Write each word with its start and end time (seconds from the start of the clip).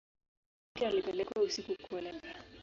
Binti 0.75 0.85
alipelekwa 0.85 1.41
usiku 1.43 1.75
kuolewa. 1.89 2.21